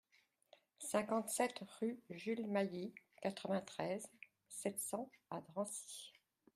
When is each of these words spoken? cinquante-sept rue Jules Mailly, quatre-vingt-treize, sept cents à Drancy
cinquante-sept 0.79 1.59
rue 1.79 2.01
Jules 2.09 2.47
Mailly, 2.47 2.91
quatre-vingt-treize, 3.21 4.09
sept 4.49 4.79
cents 4.79 5.11
à 5.29 5.41
Drancy 5.41 6.11